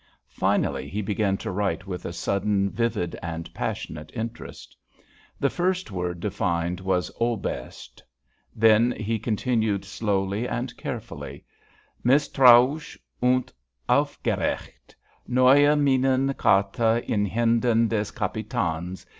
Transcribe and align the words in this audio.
Finally, 0.31 0.89
he 0.89 0.99
began 0.99 1.37
to 1.37 1.51
write 1.51 1.85
with 1.85 2.05
a 2.05 2.11
sudden 2.11 2.71
vivid 2.71 3.15
and 3.21 3.53
passionate 3.53 4.11
interest. 4.15 4.75
The 5.39 5.47
first 5.51 5.91
word 5.91 6.19
defined 6.21 6.79
was 6.79 7.11
"Oberst." 7.19 8.01
Then 8.55 8.93
he 8.93 9.19
continued 9.19 9.85
slowly 9.85 10.47
and 10.47 10.75
carefully: 10.75 11.45
"_Mistrauish 12.03 12.97
und 13.21 13.53
aufgeregt. 13.87 14.95
Neue 15.27 15.75
Minen 15.75 16.33
karte 16.33 17.03
in 17.07 17.27
Händen 17.29 17.87
des 17.87 18.09
Capitans. 18.11 19.05